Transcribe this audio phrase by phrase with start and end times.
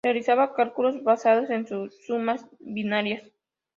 [0.03, 1.67] Realizaba cálculos basados en
[1.99, 3.21] sumas binarias.